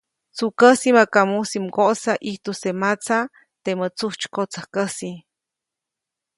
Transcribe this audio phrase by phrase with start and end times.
[0.35, 3.17] ‒Tsukäsi maka mujsi mgoʼsa ʼijtuse matsa,
[3.63, 5.15] temä tsujtsykotsäjkäsi-.